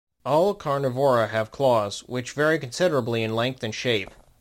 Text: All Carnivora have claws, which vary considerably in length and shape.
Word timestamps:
All 0.25 0.55
Carnivora 0.55 1.27
have 1.29 1.51
claws, 1.51 1.99
which 2.07 2.31
vary 2.31 2.57
considerably 2.57 3.21
in 3.21 3.35
length 3.35 3.63
and 3.63 3.75
shape. 3.75 4.09